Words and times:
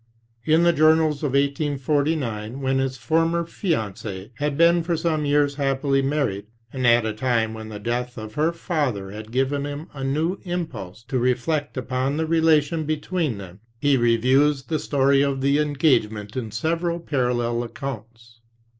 In 0.45 0.63
the 0.63 0.73
journals 0.73 1.21
of 1.21 1.33
1849, 1.33 2.59
when 2.59 2.79
his 2.79 2.97
former 2.97 3.45
fiancee 3.45 4.31
had 4.37 4.57
been 4.57 4.81
for 4.81 4.97
some 4.97 5.25
years 5.27 5.57
happily 5.61 6.01
married, 6.01 6.47
and 6.73 6.87
at 6.87 7.05
a 7.05 7.13
time 7.13 7.53
when 7.53 7.69
the 7.69 7.77
death 7.77 8.17
of 8.17 8.33
her 8.33 8.51
father 8.51 9.11
had 9.11 9.29
given 9.31 9.63
him 9.63 9.89
a 9.93 10.03
new 10.03 10.39
impulse 10.43 11.03
to 11.09 11.19
reflect 11.19 11.77
upon 11.77 12.17
the 12.17 12.25
relation 12.25 12.83
between 12.83 13.37
them, 13.37 13.59
he 13.77 13.95
reviews 13.95 14.63
the 14.63 14.79
story 14.79 15.21
of 15.21 15.39
the 15.41 15.59
engagement 15.59 16.35
in 16.35 16.49
several 16.49 16.99
parallel 16.99 17.59
10 17.59 17.63
accounts. 17.69 18.39